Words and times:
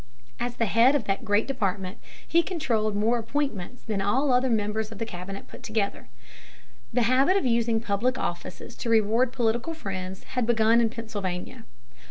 As 0.39 0.55
the 0.55 0.65
head 0.65 0.95
of 0.95 1.03
that 1.03 1.23
great 1.23 1.47
department, 1.47 1.99
he 2.27 2.41
controlled 2.41 2.95
more 2.95 3.19
appointments 3.19 3.83
than 3.83 4.01
all 4.01 4.29
the 4.29 4.33
other 4.33 4.49
members 4.49 4.91
of 4.91 4.97
the 4.97 5.05
cabinet 5.05 5.47
put 5.47 5.61
together. 5.61 6.09
The 6.91 7.03
habit 7.03 7.37
of 7.37 7.45
using 7.45 7.79
public 7.79 8.17
offices 8.17 8.75
to 8.77 8.89
reward 8.89 9.31
political 9.31 9.75
friends 9.75 10.23
had 10.33 10.47
begun 10.47 10.81
in 10.81 10.89
Pennsylvania. 10.89 11.65